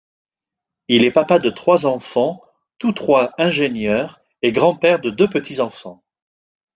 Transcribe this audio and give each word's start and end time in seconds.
Il 0.87 1.05
est 1.05 1.11
papa 1.11 1.37
de 1.37 1.51
trois 1.51 1.85
enfants, 1.85 2.41
tout 2.79 2.91
trois 2.91 3.35
ingénieurs, 3.37 4.19
et 4.41 4.51
grand-père 4.51 4.99
de 4.99 5.11
deux 5.11 5.29
petits-enfants. 5.29 6.01